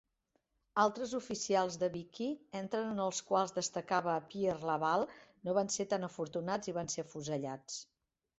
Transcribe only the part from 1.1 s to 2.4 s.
oficials de Vichy,